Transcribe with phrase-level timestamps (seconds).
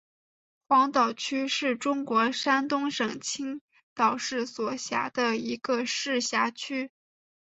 [0.67, 3.61] 黄岛区是中国山东省青
[3.93, 6.89] 岛市所辖的一个市辖区。